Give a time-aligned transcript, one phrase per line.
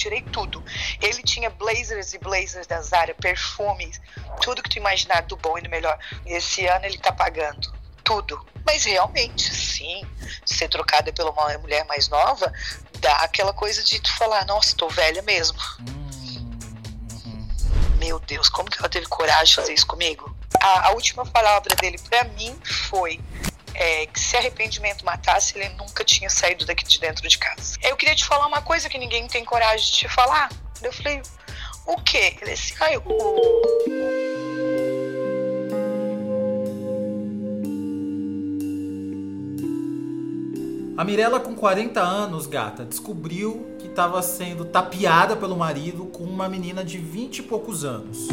[0.00, 0.64] tirei tudo.
[1.00, 4.00] Ele tinha blazers e blazers da Zara, perfumes,
[4.40, 5.98] tudo que tu imaginar do bom e do melhor.
[6.24, 8.44] E esse ano ele tá pagando tudo.
[8.64, 10.06] Mas realmente, sim,
[10.44, 12.52] ser trocada pela uma mulher mais nova
[13.00, 15.58] dá aquela coisa de tu falar, nossa, tô velha mesmo.
[15.80, 16.50] Uhum.
[17.98, 20.34] Meu Deus, como que ela teve coragem de fazer isso comigo?
[20.60, 23.20] A, a última palavra dele para mim foi
[23.80, 27.78] é, que se arrependimento matasse, ele nunca tinha saído daqui de dentro de casa.
[27.82, 30.50] Eu queria te falar uma coisa que ninguém tem coragem de te falar.
[30.82, 31.22] Eu falei,
[31.86, 32.36] o quê?
[32.42, 33.02] Ele disse, ah, eu...
[40.98, 46.46] A Mirella, com 40 anos, gata, descobriu que estava sendo tapeada pelo marido com uma
[46.46, 48.28] menina de 20 e poucos anos.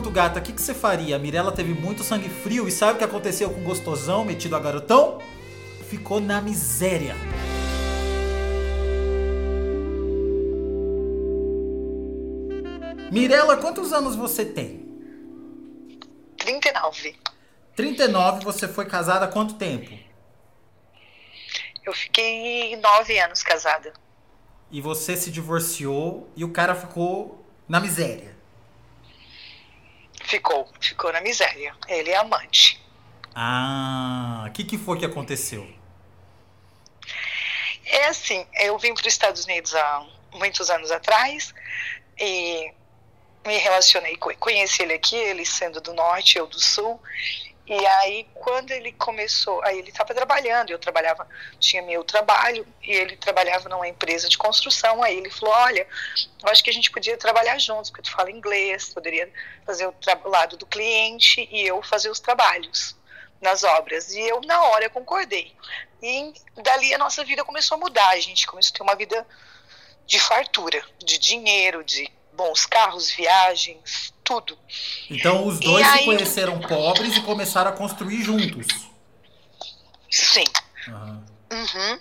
[0.00, 1.16] Pergunto, gata, o que, que você faria?
[1.16, 4.56] A Mirella teve muito sangue frio e sabe o que aconteceu com o gostosão metido
[4.56, 5.20] a garotão?
[5.88, 7.14] Ficou na miséria.
[13.12, 14.88] Mirella, quantos anos você tem?
[16.38, 17.16] 39.
[17.76, 19.90] 39, você foi casada há quanto tempo?
[21.84, 23.92] Eu fiquei nove anos casada.
[24.70, 28.39] E você se divorciou e o cara ficou na miséria?
[30.30, 31.74] Ficou, ficou na miséria.
[31.88, 32.80] Ele é amante.
[33.34, 35.68] Ah, o que, que foi que aconteceu?
[37.84, 41.52] É assim, eu vim para os Estados Unidos há muitos anos atrás
[42.16, 42.72] e
[43.44, 47.00] me relacionei, conheci ele aqui, ele sendo do norte, eu do sul.
[47.70, 51.24] E aí, quando ele começou, aí ele estava trabalhando, eu trabalhava,
[51.60, 55.04] tinha meu trabalho, e ele trabalhava numa empresa de construção.
[55.04, 55.86] Aí ele falou: Olha,
[56.42, 59.32] eu acho que a gente podia trabalhar juntos, porque tu fala inglês, poderia
[59.64, 59.94] fazer o
[60.28, 62.96] lado do cliente e eu fazer os trabalhos
[63.40, 64.10] nas obras.
[64.10, 65.54] E eu, na hora, concordei.
[66.02, 69.24] E dali a nossa vida começou a mudar, a gente começou a ter uma vida
[70.06, 74.58] de fartura, de dinheiro, de bons carros, viagens, tudo.
[75.08, 78.66] Então os dois se conheceram pobres e começaram a construir juntos.
[80.10, 80.44] Sim.
[80.88, 81.24] Uhum.
[81.52, 81.98] Uhum.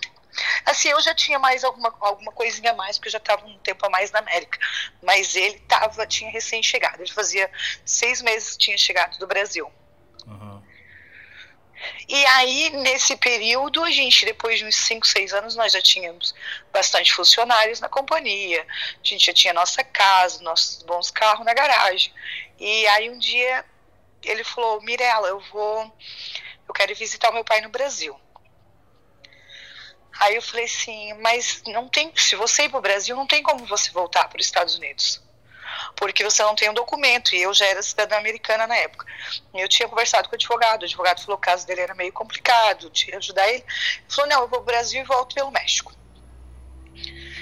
[0.65, 3.57] Assim, eu já tinha mais alguma, alguma coisinha a mais, porque eu já estava um
[3.59, 4.57] tempo a mais na América.
[5.01, 7.01] Mas ele tava, tinha recém-chegado.
[7.01, 7.49] Ele fazia
[7.83, 9.69] seis meses que tinha chegado do Brasil.
[12.07, 16.33] E aí, nesse período, a gente, depois de uns 5, 6 anos, nós já tínhamos
[16.71, 22.13] bastante funcionários na companhia, a gente já tinha nossa casa, nossos bons carros na garagem.
[22.59, 23.65] E aí, um dia,
[24.23, 25.97] ele falou: Mirella, eu vou,
[26.67, 28.19] eu quero visitar o meu pai no Brasil.
[30.19, 33.41] Aí eu falei assim, mas não tem, se você ir para o Brasil, não tem
[33.41, 35.21] como você voltar para os Estados Unidos
[35.95, 39.05] porque você não tem um documento, e eu já era cidadã americana na época.
[39.53, 42.13] Eu tinha conversado com o advogado, o advogado falou que o caso dele era meio
[42.13, 43.63] complicado, tinha ajudar ele.
[43.63, 43.65] Ele
[44.07, 45.93] falou, não, eu vou para o Brasil e volto pelo México.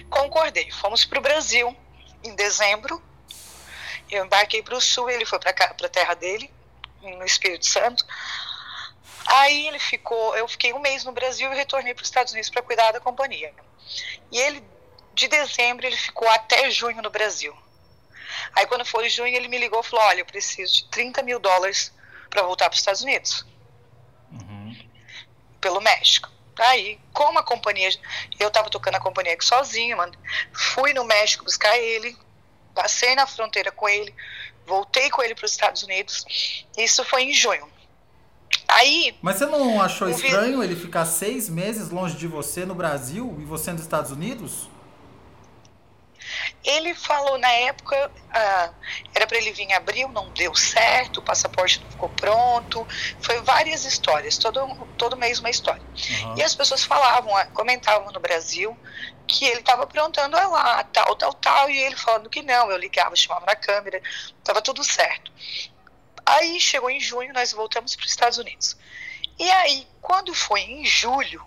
[0.09, 1.75] Concordei, fomos para o Brasil
[2.23, 3.03] em dezembro,
[4.09, 6.49] eu embarquei para o sul, ele foi para a terra dele,
[7.01, 8.05] no Espírito Santo.
[9.25, 12.49] Aí ele ficou, eu fiquei um mês no Brasil e retornei para os Estados Unidos
[12.49, 13.53] para cuidar da companhia.
[14.31, 14.63] E ele,
[15.13, 17.55] de dezembro, ele ficou até junho no Brasil.
[18.55, 21.39] Aí quando foi junho, ele me ligou e falou: Olha, eu preciso de 30 mil
[21.39, 21.93] dólares
[22.29, 23.45] para voltar para os Estados Unidos.
[24.31, 24.75] Uhum.
[25.61, 26.29] Pelo México.
[26.59, 27.89] Aí, como a companhia.
[28.39, 30.13] Eu estava tocando a companhia aqui sozinha, mano.
[30.51, 32.17] Fui no México buscar ele,
[32.73, 34.13] passei na fronteira com ele,
[34.65, 36.25] voltei com ele para os Estados Unidos.
[36.77, 37.67] Isso foi em junho.
[38.67, 39.15] Aí.
[39.21, 40.65] Mas você não achou estranho vi...
[40.65, 44.69] ele ficar seis meses longe de você no Brasil e você nos Estados Unidos?
[46.67, 48.69] Ele falou na época, ah,
[49.15, 52.85] era para ele vir em abril, não deu certo, o passaporte não ficou pronto.
[53.21, 54.67] Foi várias histórias, todo,
[54.97, 55.81] todo mês uma história.
[55.81, 56.37] Uhum.
[56.37, 58.77] E as pessoas falavam, ah, comentavam no Brasil
[59.25, 62.69] que ele estava aprontando lá, tal, tal, tal, e ele falando que não.
[62.69, 64.01] Eu ligava, chamava na câmera,
[64.37, 65.31] estava tudo certo.
[66.25, 68.75] Aí chegou em junho, nós voltamos para os Estados Unidos.
[69.39, 71.45] E aí, quando foi em julho,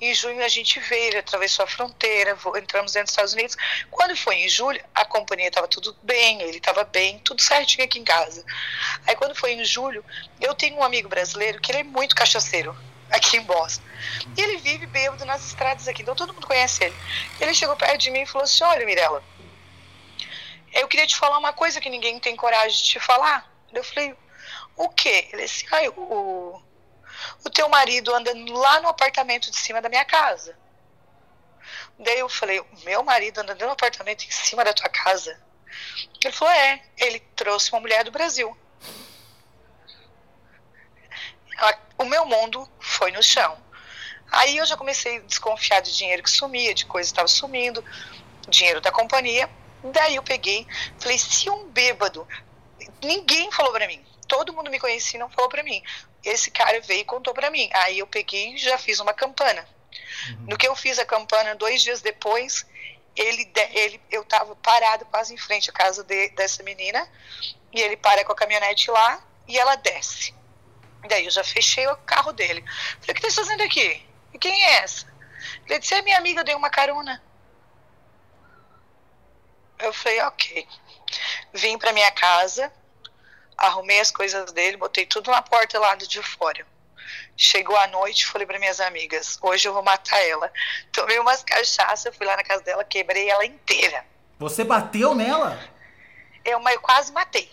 [0.00, 3.56] em junho a gente veio, ele atravessou a fronteira, entramos dentro dos Estados Unidos.
[3.90, 7.98] Quando foi em julho, a companhia estava tudo bem, ele estava bem, tudo certinho aqui
[7.98, 8.44] em casa.
[9.06, 10.04] Aí quando foi em julho,
[10.40, 12.76] eu tenho um amigo brasileiro que ele é muito cachaceiro
[13.10, 13.84] aqui em Boston.
[14.36, 16.94] E ele vive bêbado nas estradas aqui, então todo mundo conhece ele.
[17.40, 19.22] Ele chegou perto de mim e falou assim: Olha, Mirella,
[20.72, 23.50] eu queria te falar uma coisa que ninguém tem coragem de te falar.
[23.72, 24.14] Eu falei:
[24.76, 25.28] O quê?
[25.32, 26.62] Ele disse: ah, o,
[27.44, 30.56] o teu marido anda lá no apartamento de cima da minha casa.
[31.98, 35.40] Daí eu falei, o meu marido anda no apartamento em cima da tua casa?
[36.22, 38.56] Ele falou, é, ele trouxe uma mulher do Brasil.
[41.96, 43.58] O meu mundo foi no chão.
[44.30, 47.84] Aí eu já comecei a desconfiar de dinheiro que sumia, de coisas que estavam sumindo,
[48.48, 49.50] dinheiro da companhia.
[49.82, 50.66] Daí eu peguei,
[50.98, 52.26] falei, se um bêbado,
[53.02, 55.82] ninguém falou para mim, todo mundo me conhecia e não falou para mim.
[56.24, 57.70] Esse cara veio e contou para mim.
[57.74, 59.66] Aí eu peguei e já fiz uma campana.
[60.30, 60.46] Uhum.
[60.48, 62.66] No que eu fiz a campana, dois dias depois,
[63.16, 67.08] ele, ele, eu estava parado quase em frente à casa de, dessa menina,
[67.72, 70.34] e ele para com a caminhonete lá e ela desce.
[71.08, 72.64] Daí eu já fechei o carro dele.
[73.00, 74.06] Falei, o que está fazendo aqui?
[74.32, 75.06] E quem é essa?
[75.66, 77.22] Ele disse, é minha amiga, dei uma carona.
[79.78, 80.68] Eu falei, ok.
[81.54, 82.72] Vim para minha casa,
[83.58, 86.64] arrumei as coisas dele, botei tudo na porta lá de fora.
[87.36, 90.50] Chegou a noite, falei para minhas amigas, hoje eu vou matar ela.
[90.92, 94.04] Tomei umas cachaças, fui lá na casa dela, quebrei ela inteira.
[94.38, 95.58] Você bateu nela?
[96.44, 97.50] Eu, eu quase matei.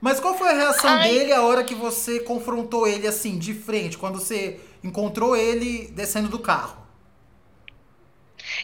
[0.00, 1.08] Mas qual foi a reação Ai.
[1.08, 6.28] dele a hora que você confrontou ele assim, de frente, quando você encontrou ele descendo
[6.28, 6.83] do carro?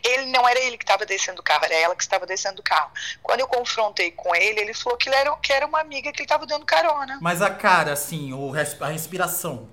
[0.03, 2.63] Ele não era ele que estava descendo do carro, era ela que estava descendo do
[2.63, 2.91] carro.
[3.23, 6.19] Quando eu confrontei com ele, ele falou que, ele era, que era uma amiga que
[6.19, 7.19] ele estava dando carona.
[7.21, 9.69] Mas a cara, assim, ou a respiração?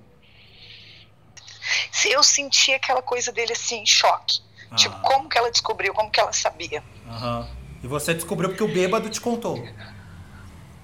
[2.06, 4.40] Eu senti aquela coisa dele assim, em choque.
[4.70, 4.76] Ah.
[4.76, 6.82] Tipo, como que ela descobriu, como que ela sabia.
[7.06, 7.48] Aham.
[7.82, 9.62] E você descobriu porque o bêbado te contou.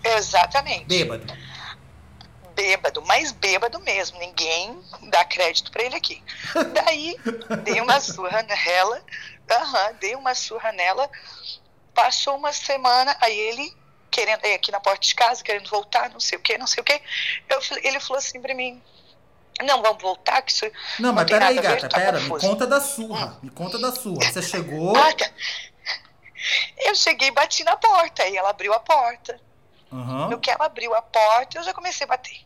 [0.05, 0.85] Exatamente.
[0.85, 1.33] Bêbado
[2.55, 4.81] bêbado, mas bêbado mesmo, ninguém
[5.11, 6.23] dá crédito para ele aqui.
[6.73, 7.17] Daí,
[7.63, 8.97] dei uma surra nela,
[9.51, 11.11] uhum, dei uma surra nela,
[11.93, 13.77] passou uma semana, aí ele,
[14.11, 16.85] querendo, aqui na porta de casa, querendo voltar, não sei o que, não sei o
[16.85, 17.01] que,
[17.83, 18.83] ele falou assim para mim,
[19.63, 20.65] não, vamos voltar, que isso
[20.99, 22.47] não, não mas peraí, gata, tá pera, confuso.
[22.47, 23.39] me conta da surra, hum.
[23.43, 24.95] me conta da surra, você chegou...
[26.77, 29.41] Eu cheguei e bati na porta, e ela abriu a porta.
[29.95, 30.31] Uhum.
[30.31, 32.45] No que ela abriu a porta, eu já comecei a bater.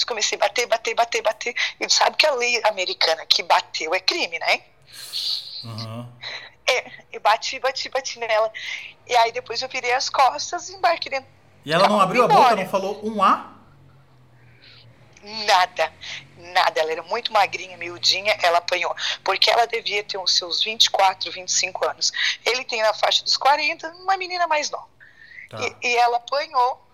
[0.00, 1.54] Eu comecei a bater, bater, bater, bater.
[1.78, 4.62] E sabe que a lei americana que bateu é crime, né?
[5.62, 6.10] Uhum.
[6.66, 8.50] É, eu bati, bati, bati nela.
[9.06, 11.28] E aí depois eu virei as costas e embarquei dentro.
[11.66, 13.52] E ela não abriu a boca, não falou um A?
[15.22, 15.92] Nada,
[16.38, 16.80] nada.
[16.80, 18.94] Ela era muito magrinha, miudinha, ela apanhou.
[19.22, 22.10] Porque ela devia ter os seus 24, 25 anos.
[22.46, 24.97] Ele tem na faixa dos 40, uma menina mais nova.
[25.48, 25.58] Tá.
[25.60, 26.86] E, e, ela apanhou.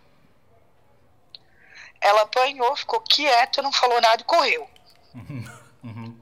[2.01, 4.69] Ela apanhou, ficou quieta, não falou nada e correu.
[5.15, 5.45] Uhum.
[5.85, 6.21] Uhum.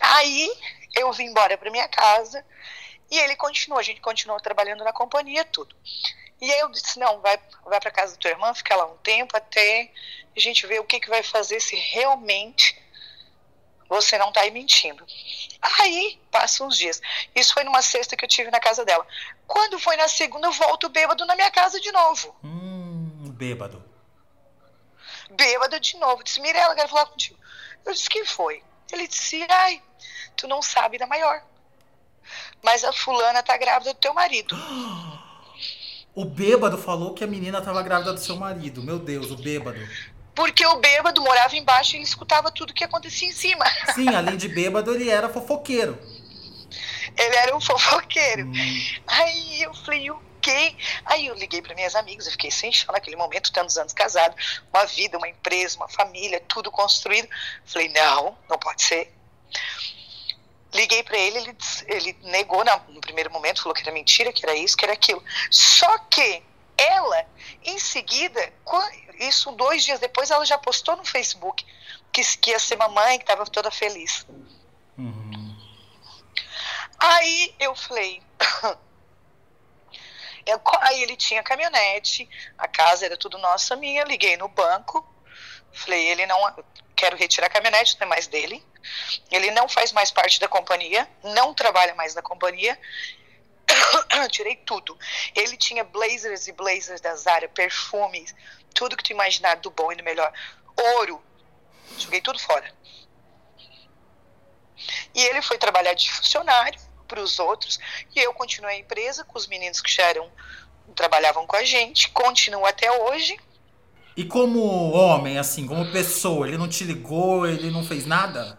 [0.00, 0.50] Aí
[0.94, 2.44] eu vim embora para minha casa
[3.10, 3.80] e ele continuou.
[3.80, 5.74] A gente continuou trabalhando na companhia, tudo.
[6.40, 8.96] E aí eu disse: não, vai, vai para casa da tua irmã, fica lá um
[8.98, 9.90] tempo até
[10.36, 12.83] a gente ver o que, que vai fazer se realmente
[13.88, 15.04] você não está aí mentindo.
[15.60, 17.00] Aí, passam uns dias.
[17.34, 19.06] Isso foi numa sexta que eu tive na casa dela.
[19.46, 22.34] Quando foi na segunda, eu volto bêbado na minha casa de novo.
[22.42, 23.84] Hum, bêbado.
[25.30, 26.22] Bêbado de novo.
[26.22, 27.38] Disse, Mirella, quero falar contigo.
[27.84, 28.62] Eu disse, que foi?
[28.92, 29.82] Ele disse, ai,
[30.36, 31.42] tu não sabe da maior.
[32.62, 34.56] Mas a fulana tá grávida do teu marido.
[36.16, 38.80] O bêbado falou que a menina tava grávida do seu marido.
[38.80, 39.80] Meu Deus, o bêbado.
[40.34, 43.64] Porque o bêbado morava embaixo e ele escutava tudo que acontecia em cima.
[43.94, 45.98] Sim, além de bêbado, ele era fofoqueiro.
[47.16, 48.46] Ele era um fofoqueiro.
[48.46, 48.52] Hum.
[49.06, 50.74] Aí eu falei, o quê?
[51.06, 54.34] Aí eu liguei para minhas amigas, eu fiquei sem chão naquele momento, tantos anos casado,
[54.72, 57.28] uma vida, uma empresa, uma família, tudo construído.
[57.64, 59.14] Falei, não, não pode ser.
[60.74, 64.56] Liguei para ele, ele, ele negou no primeiro momento, falou que era mentira, que era
[64.56, 65.22] isso, que era aquilo.
[65.48, 66.42] Só que
[66.76, 67.24] ela,
[67.64, 68.52] em seguida,
[69.18, 71.64] isso dois dias depois, ela já postou no Facebook
[72.12, 74.26] que, que ia ser mamãe, que estava toda feliz.
[74.96, 75.56] Uhum.
[76.98, 78.22] Aí eu falei.
[80.46, 84.04] eu, aí ele tinha caminhonete, a casa era tudo nossa, minha.
[84.04, 85.04] Liguei no banco,
[85.72, 86.64] falei: ele não.
[86.96, 88.64] Quero retirar a caminhonete, não é mais dele.
[89.30, 92.78] Ele não faz mais parte da companhia, não trabalha mais na companhia.
[94.30, 94.98] tirei tudo.
[95.34, 98.34] Ele tinha blazers e blazers da Zara, perfumes,
[98.74, 100.32] tudo que tu imaginar do bom e do melhor.
[100.96, 101.22] Ouro.
[101.98, 102.72] Joguei tudo fora.
[105.14, 107.78] E ele foi trabalhar de funcionário para os outros.
[108.14, 110.30] E eu continuei a empresa com os meninos que já eram,
[110.94, 112.10] trabalhavam com a gente.
[112.10, 113.38] Continuo até hoje.
[114.16, 118.58] E como homem, assim, como pessoa, ele não te ligou, ele não fez nada?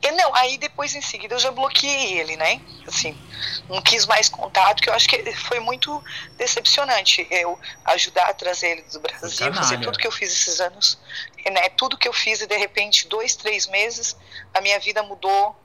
[0.00, 2.60] E não, aí depois em seguida eu já bloqueei ele, né?
[2.86, 3.18] Assim,
[3.68, 6.02] não quis mais contato, que eu acho que foi muito
[6.36, 10.98] decepcionante eu ajudar a trazer ele do Brasil, fazer tudo que eu fiz esses anos,
[11.50, 11.68] né?
[11.70, 14.16] Tudo que eu fiz e de repente, dois, três meses,
[14.54, 15.56] a minha vida mudou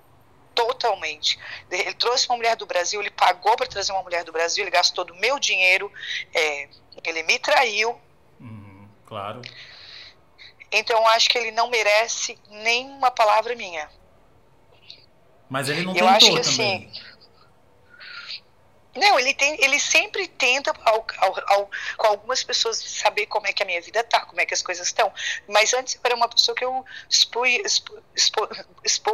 [0.56, 1.40] totalmente.
[1.70, 4.72] Ele trouxe uma mulher do Brasil, ele pagou para trazer uma mulher do Brasil, ele
[4.72, 5.92] gastou do meu dinheiro,
[6.34, 6.70] é,
[7.04, 8.00] ele me traiu.
[8.40, 9.42] Uhum, claro.
[10.72, 13.90] Então eu acho que ele não merece nenhuma palavra minha.
[15.54, 16.90] Mas ele não eu tentou acho que, também.
[16.92, 17.02] Assim,
[18.96, 23.54] não, ele tem, ele sempre tenta ao, ao, ao, com algumas pessoas saber como é
[23.54, 25.14] que a minha vida tá, como é que as coisas estão.
[25.48, 28.50] Mas antes eu era uma pessoa que eu expo, expo, expo,
[28.84, 29.12] expo,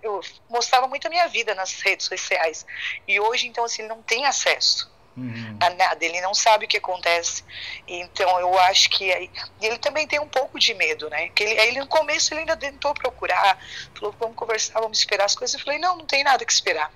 [0.00, 2.64] eu mostrava muito a minha vida nas redes sociais.
[3.08, 5.56] E hoje, então, assim, ele não tem acesso uhum.
[5.60, 7.44] a nada, ele não sabe o que acontece.
[7.86, 11.28] Então, eu acho que aí, ele também tem um pouco de medo, né?
[11.30, 13.58] Que ele, aí no começo ele ainda tentou procurar,
[13.94, 15.54] falou, vamos conversar, vamos esperar as coisas.
[15.54, 16.92] Eu falei, não, não tem nada que esperar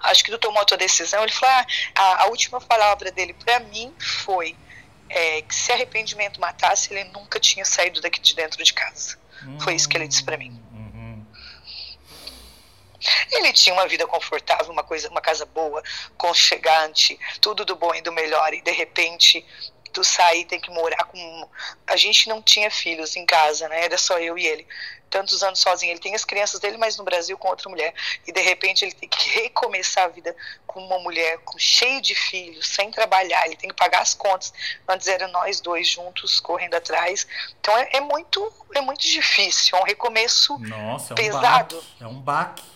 [0.00, 1.22] acho que tu tomou a tua decisão.
[1.22, 4.56] Ele falou: ah, a, a última palavra dele para mim foi
[5.08, 9.18] é, que se arrependimento matasse, ele nunca tinha saído daqui de dentro de casa.
[9.44, 9.60] Uhum.
[9.60, 10.61] Foi isso que ele disse para mim.
[13.30, 15.82] Ele tinha uma vida confortável, uma coisa, uma casa boa,
[16.16, 19.44] conchegante, tudo do bom e do melhor, e de repente
[19.92, 21.48] tu sai e tem que morar com.
[21.86, 23.84] A gente não tinha filhos em casa, né?
[23.84, 24.66] Era só eu e ele
[25.12, 25.92] tantos anos sozinho.
[25.92, 27.94] Ele tem as crianças dele, mas no Brasil com outra mulher.
[28.26, 30.34] E de repente ele tem que recomeçar a vida
[30.66, 33.44] com uma mulher com cheio de filhos, sem trabalhar.
[33.46, 34.52] Ele tem que pagar as contas.
[34.88, 37.26] Antes eram nós dois juntos correndo atrás.
[37.60, 39.76] Então é, é muito é muito difícil.
[39.76, 41.76] É um recomeço Nossa, é um pesado.
[41.76, 41.86] Baque.
[42.00, 42.71] É um baque.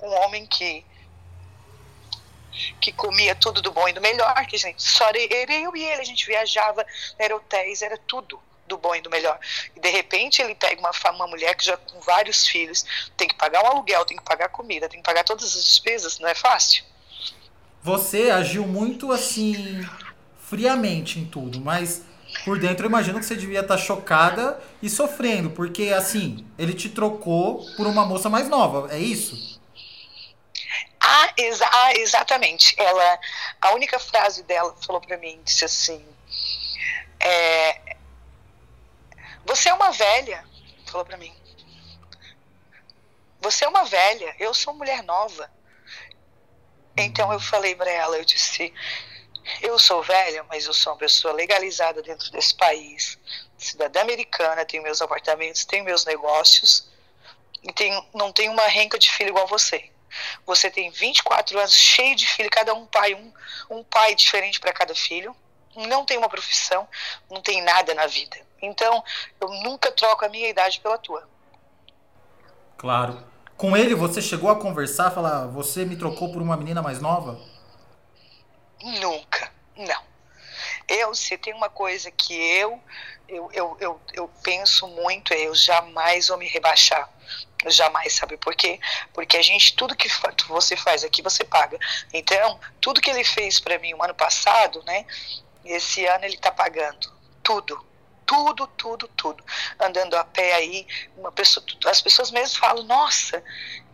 [0.00, 0.84] Um homem que
[2.80, 6.00] que comia tudo do bom e do melhor, que gente só era eu e ele,
[6.00, 6.86] a gente viajava,
[7.18, 9.38] era hotéis, era tudo do bom e do melhor.
[9.74, 12.84] E de repente ele pega uma, uma mulher que já com vários filhos,
[13.16, 16.18] tem que pagar um aluguel, tem que pagar comida, tem que pagar todas as despesas,
[16.18, 16.84] não é fácil.
[17.82, 19.86] Você agiu muito assim,
[20.40, 22.02] friamente em tudo, mas
[22.44, 26.88] por dentro eu imagino que você devia estar chocada e sofrendo, porque assim, ele te
[26.88, 29.55] trocou por uma moça mais nova, é isso?
[31.08, 32.74] Ah, exa ah, exatamente.
[32.76, 33.20] Ela,
[33.60, 36.04] a única frase dela falou para mim, disse assim,
[37.20, 37.96] é,
[39.44, 40.44] você é uma velha,
[40.86, 41.32] falou para mim.
[43.40, 45.48] Você é uma velha, eu sou mulher nova.
[46.96, 48.74] Então eu falei para ela, eu disse,
[49.62, 53.16] eu sou velha, mas eu sou uma pessoa legalizada dentro desse país,
[53.56, 56.90] cidadã americana, tenho meus apartamentos, tenho meus negócios
[57.62, 59.88] e tenho, não tenho uma renca de filho igual você.
[60.44, 63.32] Você tem 24 anos, cheio de filho, cada um pai, um,
[63.70, 65.34] um pai diferente para cada filho.
[65.74, 66.88] Não tem uma profissão,
[67.30, 68.36] não tem nada na vida.
[68.62, 69.04] Então,
[69.40, 71.28] eu nunca troco a minha idade pela tua.
[72.76, 73.22] Claro.
[73.56, 77.40] Com ele, você chegou a conversar, falar, você me trocou por uma menina mais nova?
[78.82, 80.02] Nunca, não.
[80.86, 82.80] Eu, se tem uma coisa que eu,
[83.28, 87.08] eu, eu, eu, eu penso muito, é eu jamais vou me rebaixar.
[87.68, 88.78] Jamais, sabe por quê?
[89.12, 90.08] Porque a gente, tudo que
[90.48, 91.78] você faz aqui, você paga.
[92.12, 95.04] Então, tudo que ele fez para mim o ano passado, né?
[95.64, 97.12] Esse ano ele tá pagando.
[97.42, 97.84] Tudo
[98.26, 99.44] tudo, tudo, tudo.
[99.80, 103.42] Andando a pé aí, uma pessoa, as pessoas mesmo falam, nossa,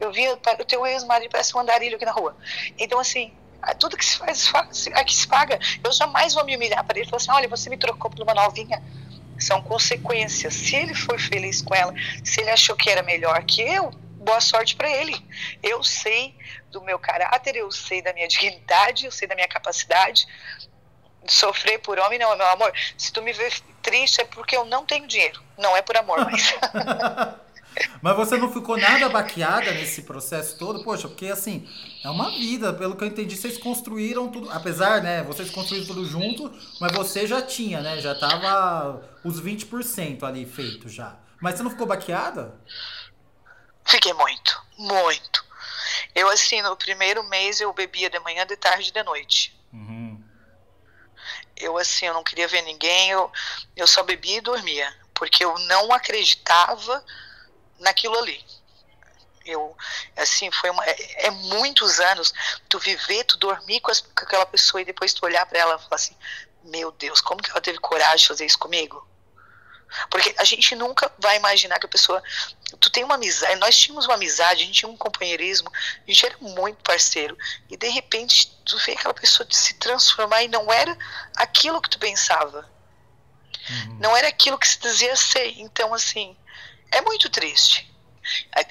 [0.00, 2.34] eu vi o teu ex-marido parece um andarilho aqui na rua.
[2.78, 3.32] Então, assim,
[3.78, 4.50] tudo que se faz,
[4.94, 5.58] aqui se paga.
[5.84, 8.22] Eu jamais vou me humilhar para ele e falar assim, olha, você me trocou por
[8.22, 8.82] uma novinha.
[9.46, 10.54] São consequências.
[10.54, 11.94] Se ele foi feliz com ela,
[12.24, 15.16] se ele achou que era melhor que eu, boa sorte para ele.
[15.62, 16.34] Eu sei
[16.70, 20.26] do meu caráter, eu sei da minha dignidade, eu sei da minha capacidade
[21.26, 22.72] sofrer por homem, não, meu amor.
[22.96, 23.50] Se tu me vê
[23.82, 25.42] triste é porque eu não tenho dinheiro.
[25.56, 26.54] Não é por amor, mas.
[28.00, 30.82] mas você não ficou nada baqueada nesse processo todo?
[30.82, 31.68] Poxa, porque assim,
[32.04, 34.50] é uma vida, pelo que eu entendi, vocês construíram tudo.
[34.50, 38.00] Apesar, né, vocês construíram tudo junto, mas você já tinha, né?
[38.00, 41.16] Já tava os 20% ali feito já.
[41.40, 42.54] Mas você não ficou baqueada?
[43.84, 45.44] Fiquei muito, muito.
[46.14, 49.58] Eu, assim, no primeiro mês eu bebia de manhã, de tarde e de noite.
[49.72, 50.22] Uhum.
[51.56, 53.30] Eu, assim, eu não queria ver ninguém, eu,
[53.76, 57.04] eu só bebia e dormia, porque eu não acreditava
[57.82, 58.42] naquilo ali.
[59.44, 59.76] Eu,
[60.16, 62.32] assim, foi uma, é, é muitos anos
[62.68, 65.74] tu viver, tu dormir com, as, com aquela pessoa e depois tu olhar para ela
[65.74, 66.16] e falar assim:
[66.64, 69.06] Meu Deus, como que ela teve coragem de fazer isso comigo?
[70.10, 72.22] Porque a gente nunca vai imaginar que a pessoa.
[72.80, 76.24] Tu tem uma amizade, nós tínhamos uma amizade, a gente tinha um companheirismo, a gente
[76.24, 77.36] era muito parceiro.
[77.68, 80.96] E de repente tu vê aquela pessoa se transformar e não era
[81.36, 82.70] aquilo que tu pensava.
[83.68, 83.98] Uhum.
[84.00, 85.60] Não era aquilo que se dizia ser.
[85.60, 86.36] Então, assim,
[86.92, 87.90] é muito triste.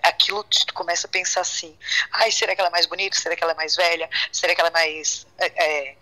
[0.03, 1.77] Aquilo tu começa a pensar assim:
[2.11, 3.17] ai, será que ela é mais bonita?
[3.17, 4.09] Será que ela é mais velha?
[4.31, 5.27] Será que ela é mais.
[5.37, 5.95] É, é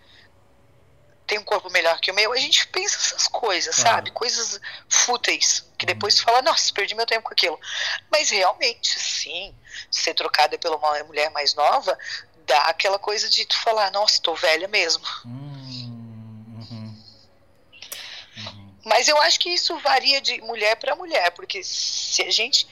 [1.29, 4.09] tem um corpo melhor que o meu, a gente pensa essas coisas, sabe?
[4.09, 4.59] Coisas
[4.89, 5.93] fúteis, que uhum.
[5.93, 7.59] depois tu fala, nossa, perdi meu tempo com aquilo.
[8.11, 9.55] Mas realmente, sim,
[9.91, 11.95] ser trocada pela uma mulher mais nova
[12.47, 15.05] dá aquela coisa de tu falar, nossa, tô velha mesmo.
[15.23, 15.48] Hum,
[18.89, 22.67] Mas eu acho que isso varia de mulher para mulher, porque se a gente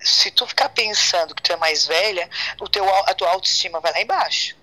[0.00, 2.28] se tu ficar pensando que tu é mais velha,
[2.60, 4.56] o teu, a tua autoestima vai lá embaixo.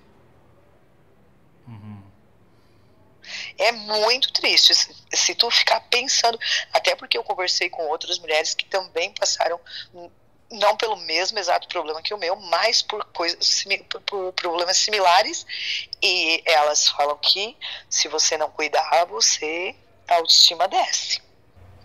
[3.57, 6.38] É muito triste se, se tu ficar pensando,
[6.74, 9.60] até porque eu conversei com outras mulheres que também passaram
[10.51, 15.45] não pelo mesmo exato problema que o meu, mas por coisas por, por problemas similares
[16.01, 17.55] e elas falam que
[17.89, 19.74] se você não cuidar, você
[20.08, 21.22] a autoestima desce.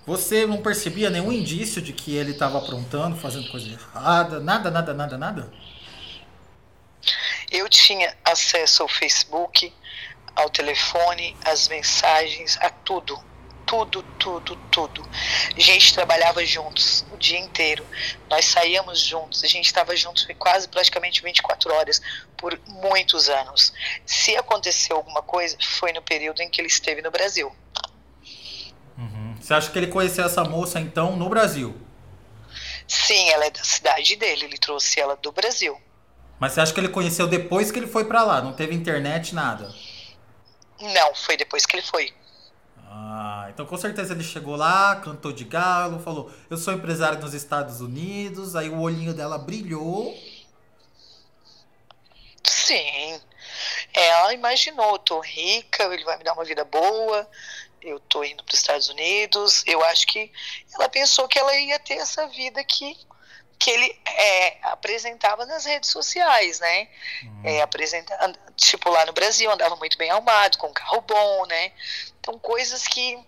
[0.06, 4.94] Você não percebia nenhum indício de que ele estava aprontando, fazendo coisa errada, nada, nada,
[4.94, 5.52] nada, nada?
[7.50, 9.72] Eu tinha acesso ao Facebook,
[10.36, 13.18] ao telefone, às mensagens, a tudo.
[13.66, 15.08] Tudo, tudo, tudo.
[15.56, 17.84] A gente trabalhava juntos o dia inteiro.
[18.30, 19.42] Nós saíamos juntos.
[19.42, 22.00] A gente estava juntos quase praticamente 24 horas
[22.36, 23.72] por muitos anos.
[24.04, 27.52] Se aconteceu alguma coisa, foi no período em que ele esteve no Brasil.
[29.46, 31.72] Você acha que ele conheceu essa moça então no Brasil?
[32.88, 34.46] Sim, ela é da cidade dele.
[34.46, 35.80] Ele trouxe ela do Brasil.
[36.36, 38.42] Mas você acha que ele conheceu depois que ele foi para lá?
[38.42, 39.72] Não teve internet, nada?
[40.80, 42.12] Não, foi depois que ele foi.
[42.90, 47.32] Ah, então com certeza ele chegou lá, cantou de galo, falou: Eu sou empresário nos
[47.32, 48.56] Estados Unidos.
[48.56, 50.12] Aí o olhinho dela brilhou.
[52.42, 53.20] Sim.
[53.94, 57.28] Ela imaginou: tô rica, ele vai me dar uma vida boa,
[57.88, 59.64] eu tô indo para os Estados Unidos.
[59.66, 60.32] Eu acho que
[60.74, 62.96] ela pensou que ela ia ter essa vida aqui
[63.58, 66.88] que ele é, apresentava nas redes sociais, né?
[67.22, 67.40] Uhum.
[67.44, 68.14] É, apresenta,
[68.56, 71.72] tipo, lá no Brasil, andava muito bem arrumado, com um carro bom, né?
[72.20, 73.18] Então, coisas que,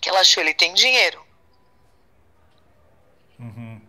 [0.00, 1.24] que ela achou, ele tem dinheiro.
[3.38, 3.80] Uhum.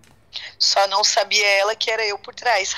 [0.59, 2.75] Só não sabia ela que era eu por trás.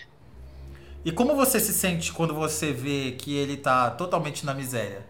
[1.04, 5.09] e como você se sente quando você vê que ele tá totalmente na miséria?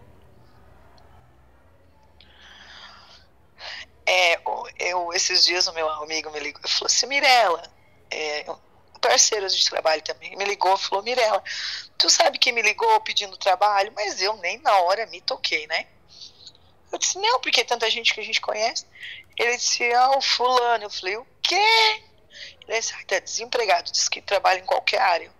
[4.13, 4.41] É,
[4.77, 7.63] eu, esses dias o meu amigo me ligou e falou assim, Mirella,
[8.09, 8.45] é,
[8.99, 11.41] parceiro de trabalho também, me ligou e falou, Mirella,
[11.97, 13.93] tu sabe que me ligou pedindo trabalho?
[13.95, 15.87] Mas eu nem na hora me toquei, né?
[16.91, 18.85] Eu disse, não, porque tanta gente que a gente conhece.
[19.37, 20.83] Ele disse, ah, o fulano.
[20.83, 22.03] Eu falei, o quê?
[22.67, 25.31] Ele disse, ah, tá desempregado, disse que trabalha em qualquer área.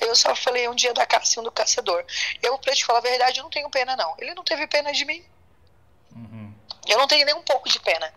[0.00, 2.04] Eu só falei um dia da caça um do caçador.
[2.42, 4.16] Eu, pra te falar a verdade, eu não tenho pena, não.
[4.18, 5.24] Ele não teve pena de mim.
[6.86, 8.12] Eu não tenho nem um pouco de pena.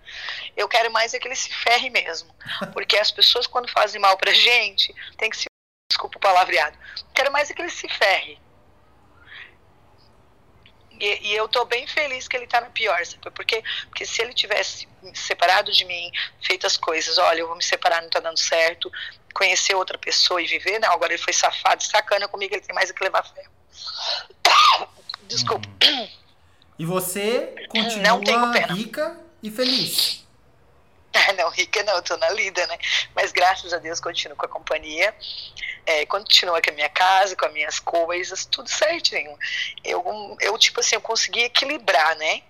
[0.56, 2.34] Eu quero mais é que ele se ferre mesmo.
[2.74, 5.46] Porque as pessoas, quando fazem mal pra gente, tem que se.
[5.92, 6.78] Desculpa o palavreado.
[7.14, 8.40] Quero mais é que ele se ferre.
[11.00, 13.30] E, e, eu tô bem feliz que ele tá na pior, sabe?
[13.32, 16.10] Porque, porque se ele tivesse separado de mim,
[16.42, 18.90] feito as coisas, olha, eu vou me separar, não tá dando certo,
[19.34, 22.90] conhecer outra pessoa e viver, não, agora ele foi safado, sacana comigo, ele tem mais
[22.90, 23.52] é que levar ferro.
[25.28, 25.68] Desculpa.
[25.84, 26.10] Uhum.
[26.78, 30.24] E você continua rica e feliz.
[31.18, 32.78] Ah, não, rica não, eu tô na lida, né?
[33.16, 35.16] Mas graças a Deus continuo com a companhia,
[35.86, 39.38] é, continuo com a minha casa, com as minhas coisas, tudo certinho.
[39.82, 40.04] Eu,
[40.42, 42.42] eu tipo assim, eu consegui equilibrar, né?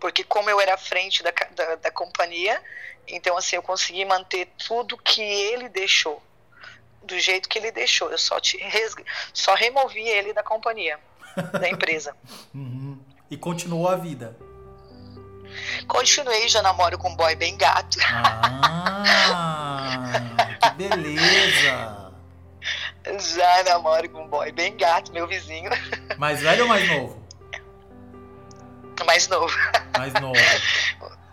[0.00, 2.58] Porque como eu era à frente da, da, da companhia,
[3.06, 6.22] então assim, eu consegui manter tudo que ele deixou,
[7.02, 8.10] do jeito que ele deixou.
[8.10, 8.58] Eu só, te,
[9.34, 10.98] só removi ele da companhia,
[11.60, 12.16] da empresa.
[12.54, 12.81] uhum.
[13.32, 14.36] E continuou a vida.
[15.88, 17.98] Continuei, já namoro com um boy bem gato.
[19.34, 20.12] Ah,
[20.60, 22.12] que beleza!
[23.34, 25.70] Já namoro com um boy bem gato, meu vizinho.
[26.18, 27.26] Mais velho ou mais novo?
[29.06, 29.56] Mais novo.
[29.96, 30.38] Mais novo.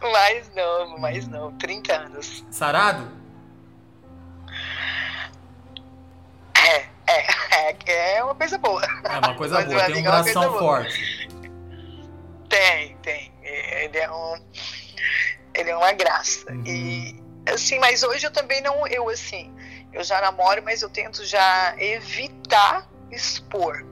[0.01, 2.45] mais novo, mais novo, 30 anos.
[2.49, 3.11] Sarado?
[6.55, 8.85] É, é, é, é uma coisa boa.
[9.03, 11.08] É uma coisa boa, tem um coração forte.
[16.19, 16.51] É graça.
[16.51, 16.63] Uhum.
[16.65, 17.15] E
[17.51, 18.85] assim, mas hoje eu também não.
[18.87, 19.51] Eu assim,
[19.93, 23.85] eu já namoro, mas eu tento já evitar expor.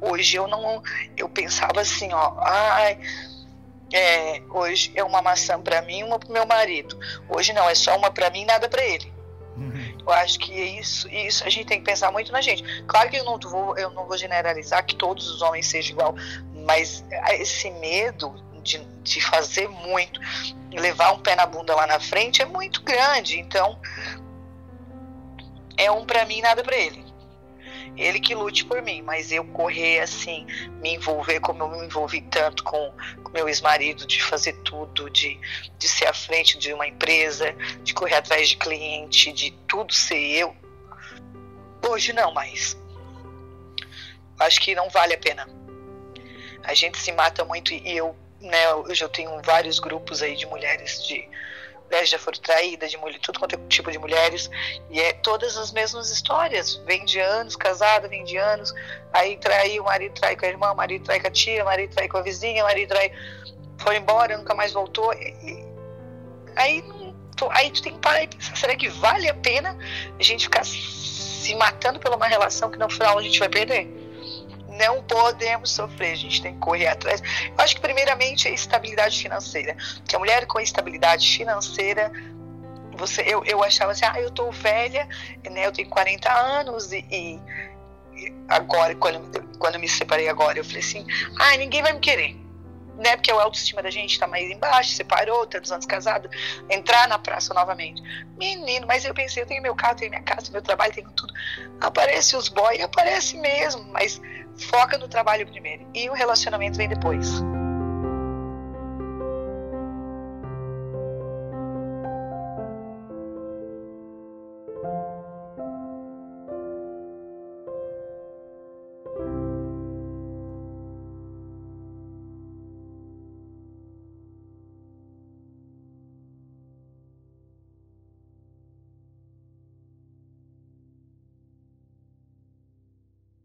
[0.00, 0.82] Hoje eu não.
[1.16, 2.98] Eu pensava assim, ó, ai.
[3.92, 6.96] É, hoje é uma maçã para mim, uma pro meu marido.
[7.28, 9.12] Hoje não, é só uma para mim, nada para ele.
[9.56, 9.98] Uhum.
[10.06, 12.62] Eu acho que isso, isso a gente tem que pensar muito na gente.
[12.84, 16.14] Claro que eu não vou, eu não vou generalizar que todos os homens sejam igual,
[16.64, 20.20] mas esse medo de, de fazer muito,
[20.72, 23.38] levar um pé na bunda lá na frente é muito grande.
[23.38, 23.80] Então,
[25.76, 27.04] é um para mim, nada para ele.
[27.96, 30.46] ele que lute por mim, mas eu correr assim,
[30.80, 32.92] me envolver como eu me envolvi tanto com,
[33.22, 35.40] com meu ex-marido, de fazer tudo, de,
[35.78, 40.18] de ser à frente de uma empresa, de correr atrás de cliente, de tudo ser
[40.18, 40.56] eu.
[41.88, 42.76] Hoje não mais.
[44.38, 45.48] Acho que não vale a pena.
[46.62, 50.46] A gente se mata muito e eu, né, hoje eu tenho vários grupos aí de
[50.46, 51.28] mulheres de
[52.04, 54.48] já foram traídas, de mulher, tudo quanto é tipo de mulheres,
[54.90, 56.76] e é todas as mesmas histórias.
[56.86, 58.72] Vem de anos, casada, vem de anos,
[59.12, 61.66] aí trai, o marido trai com a irmã, o marido trai com a tia, o
[61.66, 63.12] marido trai com a vizinha, o marido trai,
[63.78, 65.12] foi embora, nunca mais voltou.
[65.14, 65.66] E,
[66.54, 66.84] aí,
[67.50, 69.76] aí tu tem que parar e pensar, será que vale a pena
[70.18, 73.99] a gente ficar se matando por uma relação que no final a gente vai perder?
[74.70, 77.20] Não podemos sofrer, a gente tem que correr atrás.
[77.20, 79.76] Eu acho que, primeiramente, é estabilidade financeira.
[80.06, 82.12] Que a mulher com estabilidade financeira
[83.00, 85.08] você, eu, eu achava assim, ah, eu tô velha,
[85.50, 87.40] né, eu tenho 40 anos e, e
[88.48, 91.06] agora, quando, quando me separei agora, eu falei assim,
[91.38, 92.36] ah, ninguém vai me querer.
[93.00, 96.28] Né, porque a autoestima da gente tá mais embaixo, separou, tantos anos casado,
[96.68, 98.02] entrar na praça novamente.
[98.36, 101.32] Menino, mas eu pensei, eu tenho meu carro, tenho minha casa, meu trabalho, tenho tudo.
[101.80, 104.20] Aparece os boys, aparece mesmo, mas
[104.68, 107.42] foca no trabalho primeiro e o relacionamento vem depois.